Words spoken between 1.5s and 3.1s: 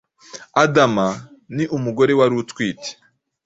ni umugore wari utwite,